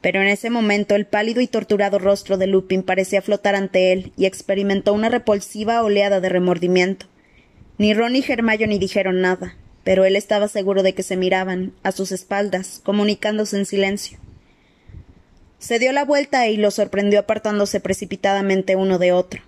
[0.00, 4.12] Pero en ese momento el pálido y torturado rostro de Lupin parecía flotar ante él
[4.16, 7.06] y experimentó una repulsiva oleada de remordimiento.
[7.78, 12.12] Ni Ron ni dijeron nada, pero él estaba seguro de que se miraban, a sus
[12.12, 14.18] espaldas, comunicándose en silencio.
[15.64, 19.40] Se dio la vuelta y lo sorprendió apartándose precipitadamente uno de otro.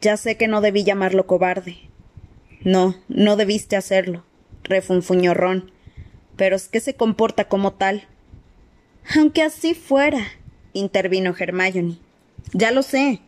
[0.00, 1.76] Ya sé que no debí llamarlo cobarde.
[2.62, 4.24] No, no debiste hacerlo,
[4.62, 5.70] refunfuñó Ron.
[6.36, 8.08] Pero es que se comporta como tal.
[9.14, 10.28] Aunque así fuera,
[10.72, 11.98] intervino Hermione.
[12.54, 13.20] Ya lo sé.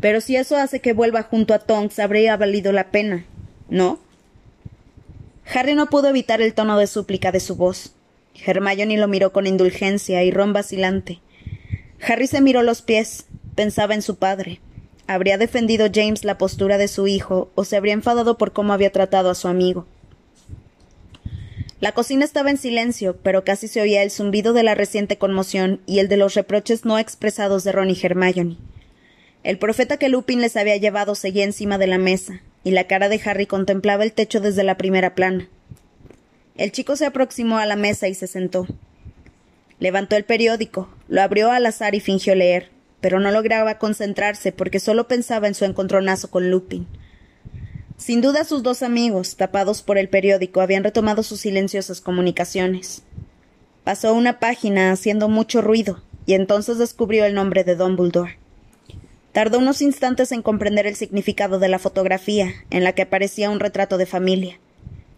[0.00, 3.26] Pero si eso hace que vuelva junto a Tonks, habría valido la pena,
[3.68, 3.98] ¿no?
[5.44, 7.92] Harry no pudo evitar el tono de súplica de su voz.
[8.44, 11.20] Hermione lo miró con indulgencia y Ron vacilante.
[12.06, 14.60] Harry se miró los pies, pensaba en su padre.
[15.06, 18.92] ¿Habría defendido James la postura de su hijo o se habría enfadado por cómo había
[18.92, 19.86] tratado a su amigo?
[21.80, 25.80] La cocina estaba en silencio, pero casi se oía el zumbido de la reciente conmoción
[25.86, 28.56] y el de los reproches no expresados de Ron y Hermione.
[29.44, 33.08] El profeta que Lupin les había llevado seguía encima de la mesa, y la cara
[33.08, 35.48] de Harry contemplaba el techo desde la primera plana.
[36.58, 38.66] El chico se aproximó a la mesa y se sentó.
[39.78, 44.80] Levantó el periódico, lo abrió al azar y fingió leer, pero no lograba concentrarse porque
[44.80, 46.88] solo pensaba en su encontronazo con Lupin.
[47.96, 53.04] Sin duda sus dos amigos, tapados por el periódico, habían retomado sus silenciosas comunicaciones.
[53.84, 58.36] Pasó una página haciendo mucho ruido, y entonces descubrió el nombre de Dumbledore.
[59.30, 63.60] Tardó unos instantes en comprender el significado de la fotografía, en la que aparecía un
[63.60, 64.58] retrato de familia.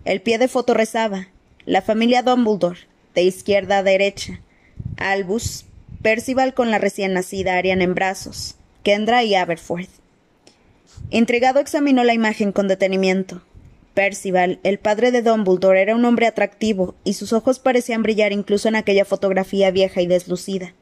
[0.04, 1.28] El pie de foto rezaba
[1.66, 2.80] La familia Dumbledore,
[3.14, 4.40] de izquierda a derecha.
[4.96, 5.66] Albus,
[6.02, 9.90] Percival con la recién nacida Ariana en brazos, Kendra y Aberforth.
[11.10, 13.42] Intrigado examinó la imagen con detenimiento.
[13.92, 18.68] Percival, el padre de Dumbledore, era un hombre atractivo, y sus ojos parecían brillar incluso
[18.68, 20.72] en aquella fotografía vieja y deslucida.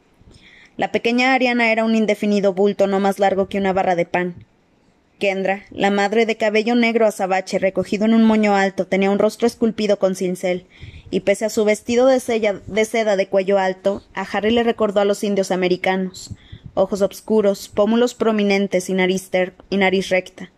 [0.76, 4.46] La pequeña Ariana era un indefinido bulto no más largo que una barra de pan.
[5.18, 9.46] Kendra, la madre de cabello negro azabache recogido en un moño alto, tenía un rostro
[9.46, 10.66] esculpido con cincel,
[11.10, 15.04] y pese a su vestido de, seda de cuello alto, a Harry le recordó a
[15.04, 16.30] los indios americanos,
[16.74, 19.30] ojos oscuros, pómulos prominentes y nariz,
[19.70, 20.50] y nariz recta.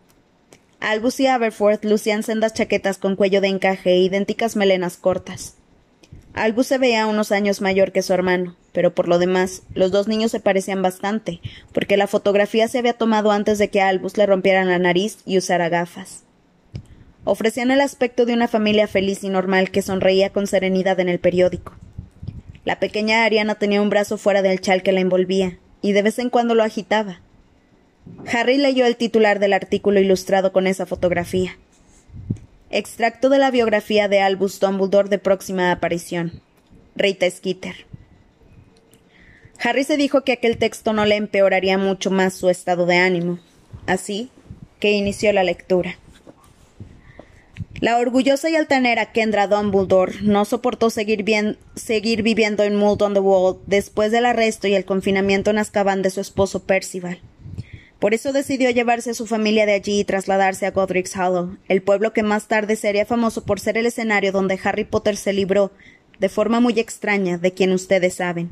[0.79, 5.55] Albus y Aberforth lucían sendas chaquetas con cuello de encaje e idénticas melenas cortas.
[6.33, 10.07] Albus se veía unos años mayor que su hermano, pero por lo demás, los dos
[10.07, 11.39] niños se parecían bastante,
[11.73, 15.19] porque la fotografía se había tomado antes de que a Albus le rompieran la nariz
[15.25, 16.23] y usara gafas.
[17.23, 21.19] Ofrecían el aspecto de una familia feliz y normal que sonreía con serenidad en el
[21.19, 21.73] periódico.
[22.65, 26.19] La pequeña Ariana tenía un brazo fuera del chal que la envolvía, y de vez
[26.19, 27.19] en cuando lo agitaba.
[28.31, 31.57] Harry leyó el titular del artículo ilustrado con esa fotografía.
[32.69, 36.41] Extracto de la biografía de Albus Dumbledore de próxima aparición.
[36.95, 37.90] Rita Skeeter.
[39.63, 43.39] Harry se dijo que aquel texto no le empeoraría mucho más su estado de ánimo.
[43.85, 44.31] Así
[44.79, 45.97] que inició la lectura.
[47.79, 53.57] La orgullosa y altanera Kendra Dumbledore no soportó seguir, viviendo en Mould on the Wall
[53.65, 57.19] después del arresto y el confinamiento en Azkaban de su esposo Percival.
[57.97, 61.81] Por eso decidió llevarse a su familia de allí y trasladarse a Godric's Hollow, el
[61.81, 65.71] pueblo que más tarde sería famoso por ser el escenario donde Harry Potter se libró,
[66.19, 68.51] de forma muy extraña, de quien ustedes saben.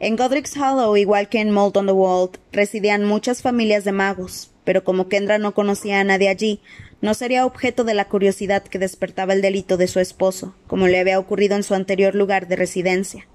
[0.00, 4.52] En Godric's Hollow, igual que en Mould on the Wall, residían muchas familias de magos,
[4.62, 6.60] pero como Kendra no conocía a nadie allí,
[7.00, 11.00] no sería objeto de la curiosidad que despertaba el delito de su esposo, como le
[11.00, 13.26] había ocurrido en su anterior lugar de residencia.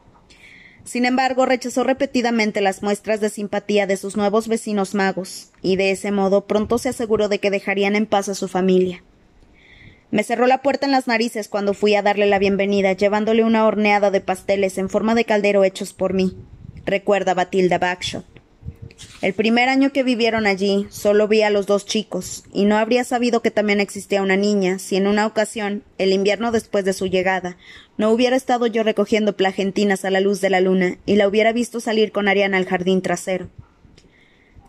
[0.85, 5.91] Sin embargo, rechazó repetidamente las muestras de simpatía de sus nuevos vecinos magos, y de
[5.91, 9.03] ese modo pronto se aseguró de que dejarían en paz a su familia.
[10.11, 13.65] Me cerró la puerta en las narices cuando fui a darle la bienvenida, llevándole una
[13.65, 16.37] horneada de pasteles en forma de caldero hechos por mí,
[16.85, 18.25] recuerda Batilda Backshot.
[19.21, 23.03] El primer año que vivieron allí solo vi a los dos chicos, y no habría
[23.03, 27.07] sabido que también existía una niña si en una ocasión, el invierno después de su
[27.07, 27.57] llegada,
[27.97, 31.53] no hubiera estado yo recogiendo plagentinas a la luz de la luna y la hubiera
[31.53, 33.49] visto salir con Ariana al jardín trasero.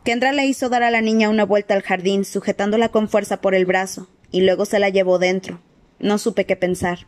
[0.05, 3.55] Kendra le hizo dar a la niña una vuelta al jardín, sujetándola con fuerza por
[3.55, 5.61] el brazo, y luego se la llevó dentro.
[5.99, 7.07] No supe qué pensar.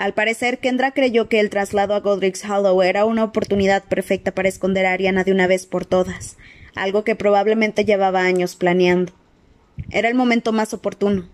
[0.00, 4.48] Al parecer, Kendra creyó que el traslado a Godric's Hollow era una oportunidad perfecta para
[4.48, 6.38] esconder a Ariana de una vez por todas,
[6.74, 9.12] algo que probablemente llevaba años planeando.
[9.90, 11.28] Era el momento más oportuno.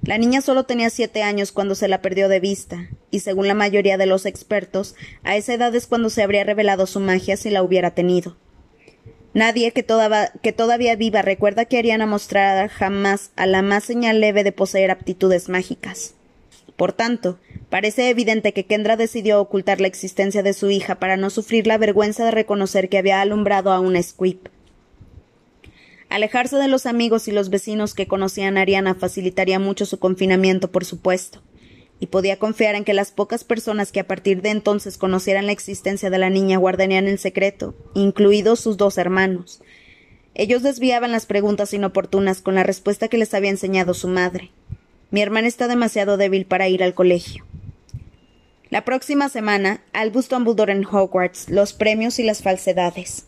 [0.00, 3.52] La niña solo tenía siete años cuando se la perdió de vista, y según la
[3.52, 7.50] mayoría de los expertos, a esa edad es cuando se habría revelado su magia si
[7.50, 8.38] la hubiera tenido.
[9.34, 9.84] Nadie que,
[10.40, 14.90] que todavía viva recuerda que Ariana mostrara jamás a la más señal leve de poseer
[14.90, 16.14] aptitudes mágicas.
[16.78, 21.30] Por tanto, parece evidente que Kendra decidió ocultar la existencia de su hija para no
[21.30, 24.38] sufrir la vergüenza de reconocer que había alumbrado a una Squib.
[26.08, 30.70] Alejarse de los amigos y los vecinos que conocían a Ariana facilitaría mucho su confinamiento,
[30.70, 31.42] por supuesto,
[32.00, 35.52] y podía confiar en que las pocas personas que a partir de entonces conocieran la
[35.52, 39.60] existencia de la niña guardarían el secreto, incluidos sus dos hermanos.
[40.34, 44.50] Ellos desviaban las preguntas inoportunas con la respuesta que les había enseñado su madre.
[45.10, 47.44] Mi hermana está demasiado débil para ir al colegio.
[48.70, 53.24] La próxima semana, Albus Dumbledore en Hogwarts, los premios y las falsedades.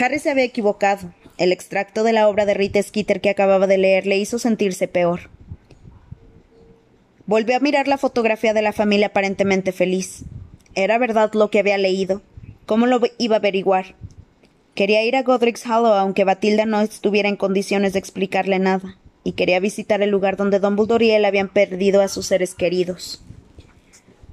[0.00, 1.12] Harry se había equivocado.
[1.36, 4.88] El extracto de la obra de Rita Skeeter que acababa de leer le hizo sentirse
[4.88, 5.28] peor.
[7.26, 10.24] Volvió a mirar la fotografía de la familia aparentemente feliz.
[10.74, 12.22] ¿Era verdad lo que había leído?
[12.64, 13.96] ¿Cómo lo iba a averiguar?
[14.74, 19.32] Quería ir a Godric's Hollow aunque Batilda no estuviera en condiciones de explicarle nada y
[19.32, 23.22] quería visitar el lugar donde Dumbledore y él habían perdido a sus seres queridos.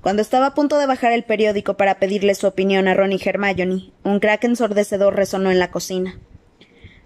[0.06, 3.20] Cuando estaba a punto de bajar el periódico para pedirle su opinión a Ron y
[3.20, 6.20] Hermione, un crack ensordecedor resonó en la cocina.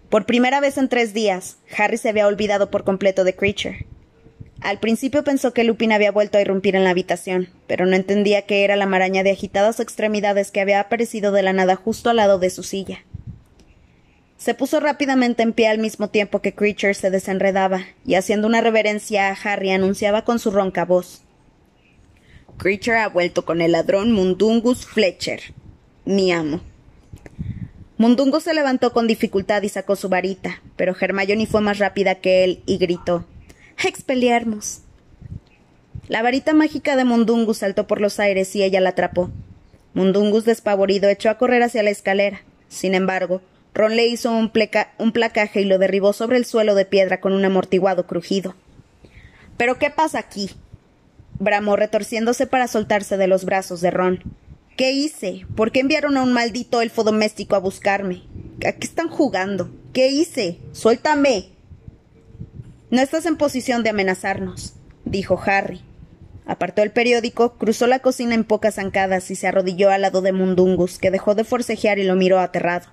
[0.10, 3.86] Por primera vez en tres días, Harry se había olvidado por completo de Creature.
[4.60, 8.42] Al principio pensó que Lupin había vuelto a irrumpir en la habitación, pero no entendía
[8.42, 12.18] que era la maraña de agitadas extremidades que había aparecido de la nada justo al
[12.18, 13.06] lado de su silla.
[14.36, 18.60] Se puso rápidamente en pie al mismo tiempo que Creature se desenredaba, y haciendo una
[18.60, 21.24] reverencia a Harry anunciaba con su ronca voz.
[22.60, 25.40] Creature ha vuelto con el ladrón Mundungus Fletcher,
[26.04, 26.60] mi amo.
[27.98, 32.44] Mundungus se levantó con dificultad y sacó su varita, pero Hermione fue más rápida que
[32.44, 33.26] él y gritó
[33.82, 34.82] Expeliarmus.
[36.10, 39.32] La varita mágica de Mundungus saltó por los aires y ella la atrapó.
[39.94, 42.42] Mundungus despavorido echó a correr hacia la escalera.
[42.68, 43.42] Sin embargo,
[43.74, 47.46] Ron le hizo un, placaje y lo derribó sobre el suelo de piedra con un
[47.46, 48.54] amortiguado crujido.
[49.56, 50.50] ¿Pero qué pasa aquí?
[51.40, 54.24] Bramó retorciéndose para soltarse de los brazos de Ron.
[54.78, 55.46] ¿Qué hice?
[55.56, 58.24] ¿Por qué enviaron a un maldito elfo doméstico a buscarme?
[58.66, 59.70] ¿A qué están jugando?
[59.92, 60.60] ¿Qué hice?
[60.72, 61.50] Suéltame.
[62.90, 65.82] No estás en posición de amenazarnos, dijo Harry.
[66.46, 70.32] Apartó el periódico, cruzó la cocina en pocas zancadas y se arrodilló al lado de
[70.32, 72.88] Mundungus, que dejó de forcejear y lo miró aterrado.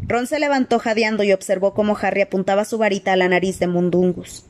[0.00, 3.66] Ron se levantó jadeando y observó cómo Harry apuntaba su varita a la nariz de
[3.66, 4.45] Mundungus.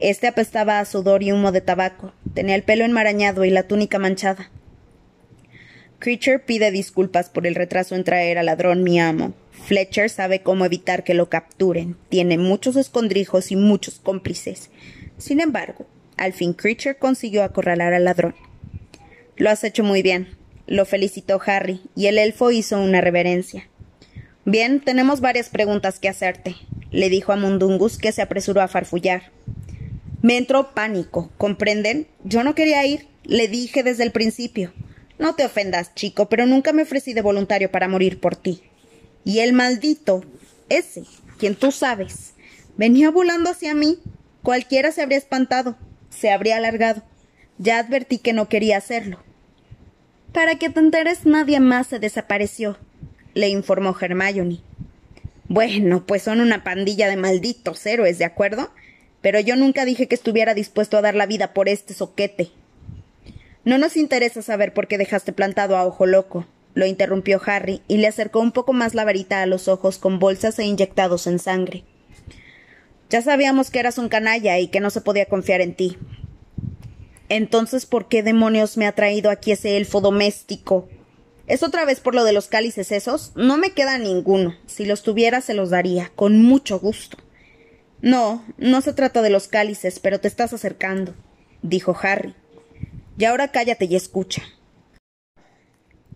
[0.00, 3.98] Este apestaba a sudor y humo de tabaco, tenía el pelo enmarañado y la túnica
[3.98, 4.50] manchada.
[5.98, 9.34] Creature pide disculpas por el retraso en traer al ladrón mi amo.
[9.50, 11.96] Fletcher sabe cómo evitar que lo capturen.
[12.08, 14.70] Tiene muchos escondrijos y muchos cómplices.
[15.18, 15.86] Sin embargo,
[16.16, 18.34] al fin Creature consiguió acorralar al ladrón.
[19.36, 20.28] Lo has hecho muy bien,
[20.66, 23.68] lo felicitó Harry, y el elfo hizo una reverencia.
[24.46, 26.56] Bien, tenemos varias preguntas que hacerte,
[26.90, 29.30] le dijo a Mundungus, que se apresuró a farfullar.
[30.22, 32.06] Me entró pánico, ¿comprenden?
[32.24, 34.72] Yo no quería ir, le dije desde el principio.
[35.18, 38.62] No te ofendas, chico, pero nunca me ofrecí de voluntario para morir por ti.
[39.24, 40.24] Y el maldito,
[40.68, 41.04] ese,
[41.38, 42.34] quien tú sabes,
[42.76, 43.98] venía volando hacia mí.
[44.42, 45.76] Cualquiera se habría espantado,
[46.10, 47.02] se habría alargado.
[47.58, 49.22] Ya advertí que no quería hacerlo.
[50.32, 52.78] Para que te enteres, nadie más se desapareció,
[53.34, 54.60] le informó Hermione.
[55.48, 58.70] Bueno, pues son una pandilla de malditos héroes, ¿de acuerdo?
[59.22, 62.50] Pero yo nunca dije que estuviera dispuesto a dar la vida por este soquete.
[63.64, 67.98] No nos interesa saber por qué dejaste plantado a Ojo Loco, lo interrumpió Harry y
[67.98, 71.38] le acercó un poco más la varita a los ojos con bolsas e inyectados en
[71.38, 71.84] sangre.
[73.08, 75.98] Ya sabíamos que eras un canalla y que no se podía confiar en ti.
[77.28, 80.88] Entonces, ¿por qué demonios me ha traído aquí ese elfo doméstico?
[81.48, 83.32] ¿Es otra vez por lo de los cálices esos?
[83.34, 84.54] No me queda ninguno.
[84.66, 87.18] Si los tuviera, se los daría, con mucho gusto.
[88.02, 91.14] No, no se trata de los cálices, pero te estás acercando,
[91.62, 92.34] dijo Harry.
[93.18, 94.42] Y ahora cállate y escucha.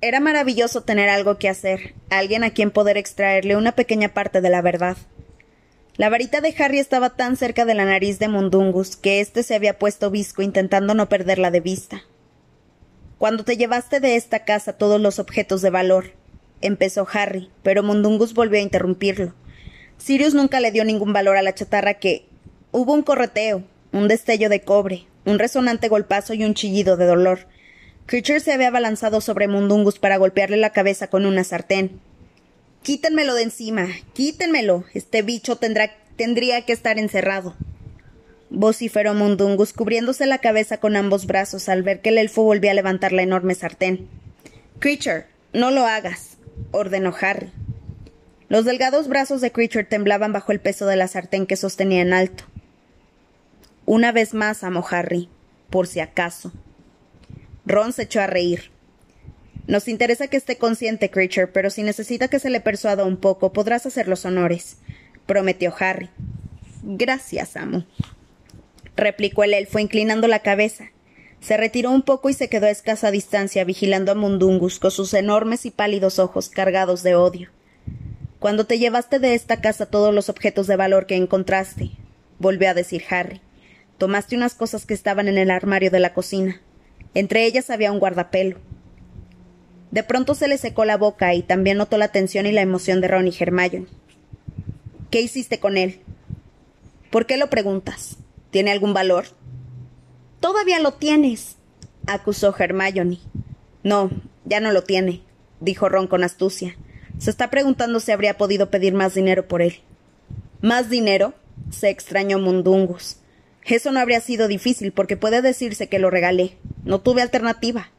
[0.00, 4.50] Era maravilloso tener algo que hacer, alguien a quien poder extraerle una pequeña parte de
[4.50, 4.96] la verdad.
[5.96, 9.54] La varita de Harry estaba tan cerca de la nariz de Mundungus que éste se
[9.54, 12.02] había puesto visco intentando no perderla de vista.
[13.18, 16.12] Cuando te llevaste de esta casa todos los objetos de valor,
[16.60, 19.34] empezó Harry, pero Mundungus volvió a interrumpirlo.
[20.04, 22.26] Sirius nunca le dio ningún valor a la chatarra que.
[22.72, 27.46] Hubo un correteo, un destello de cobre, un resonante golpazo y un chillido de dolor.
[28.04, 32.02] Creature se había abalanzado sobre Mundungus para golpearle la cabeza con una sartén.
[32.82, 34.84] Quítenmelo de encima, quítenmelo.
[34.92, 37.56] Este bicho tendrá, tendría que estar encerrado.
[38.50, 42.74] Vociferó Mundungus, cubriéndose la cabeza con ambos brazos al ver que el elfo volvía a
[42.74, 44.06] levantar la enorme sartén.
[44.80, 45.24] Creature,
[45.54, 46.36] no lo hagas,
[46.72, 47.50] ordenó Harry.
[48.48, 52.12] Los delgados brazos de Creature temblaban bajo el peso de la sartén que sostenía en
[52.12, 52.44] alto.
[53.86, 55.28] Una vez más, amo Harry,
[55.70, 56.52] por si acaso.
[57.66, 58.70] Ron se echó a reír.
[59.66, 63.52] Nos interesa que esté consciente, Creature, pero si necesita que se le persuada un poco,
[63.52, 64.76] podrás hacer los honores,
[65.26, 66.10] prometió Harry.
[66.82, 67.86] Gracias, amo,
[68.94, 70.90] replicó el elfo, inclinando la cabeza.
[71.40, 75.14] Se retiró un poco y se quedó a escasa distancia, vigilando a Mundungus con sus
[75.14, 77.50] enormes y pálidos ojos cargados de odio.
[78.44, 81.92] Cuando te llevaste de esta casa todos los objetos de valor que encontraste,
[82.38, 83.40] volvió a decir Harry,
[83.96, 86.60] tomaste unas cosas que estaban en el armario de la cocina.
[87.14, 88.58] Entre ellas había un guardapelo.
[89.92, 93.00] De pronto se le secó la boca y también notó la tensión y la emoción
[93.00, 93.86] de Ron y Hermione.
[95.10, 96.02] ¿Qué hiciste con él?
[97.10, 98.18] ¿Por qué lo preguntas?
[98.50, 99.24] ¿Tiene algún valor?
[100.40, 101.56] Todavía lo tienes,
[102.06, 103.20] acusó Hermione.
[103.82, 104.10] No,
[104.44, 105.22] ya no lo tiene,
[105.60, 106.76] dijo Ron con astucia.
[107.18, 109.80] Se está preguntando si habría podido pedir más dinero por él.
[110.60, 111.34] ¿Más dinero?
[111.70, 113.16] se extrañó Mundungus.
[113.64, 116.56] Eso no habría sido difícil, porque puede decirse que lo regalé.
[116.84, 117.90] No tuve alternativa.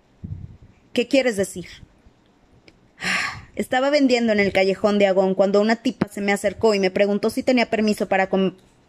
[0.94, 1.68] ¿Qué quieres decir?
[3.56, 6.92] Estaba vendiendo en el callejón de Agón cuando una tipa se me acercó y me
[6.92, 8.30] preguntó si tenía permiso para,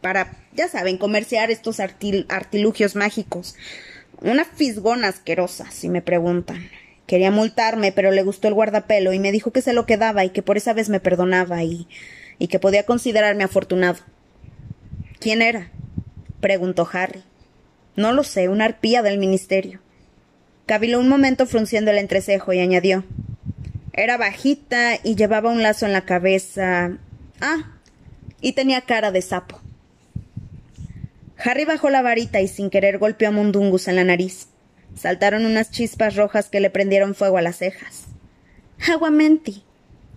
[0.00, 3.54] para ya saben, comerciar estos artilugios mágicos.
[4.20, 6.68] Una fisgona asquerosa, si me preguntan.
[7.06, 10.30] Quería multarme, pero le gustó el guardapelo y me dijo que se lo quedaba y
[10.30, 11.86] que por esa vez me perdonaba y,
[12.48, 13.98] que podía considerarme afortunado.
[15.20, 15.70] ¿Quién era?
[16.40, 17.22] preguntó Harry.
[17.94, 19.80] No lo sé, una arpía del ministerio.
[20.66, 23.04] Caviló un momento frunciendo el entrecejo y añadió
[23.92, 26.98] Era bajita y llevaba un lazo en la cabeza.
[27.40, 27.78] Ah,
[28.40, 29.60] y tenía cara de sapo.
[31.38, 34.48] Harry bajó la varita y sin querer golpeó a Mundungus en la nariz.
[34.96, 38.06] Saltaron unas chispas rojas que le prendieron fuego a las cejas.
[38.92, 39.62] Aguamenti,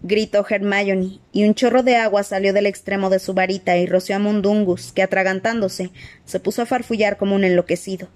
[0.02, 4.16] gritó Hermione, y un chorro de agua salió del extremo de su varita y roció
[4.16, 5.92] a Mundungus, que atragantándose,
[6.26, 8.08] se puso a farfullar como un enloquecido.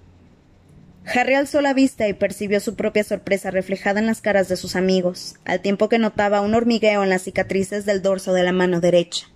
[1.06, 4.74] Harry alzó la vista y percibió su propia sorpresa reflejada en las caras de sus
[4.74, 8.80] amigos, al tiempo que notaba un hormigueo en las cicatrices del dorso de la mano
[8.80, 9.26] derecha.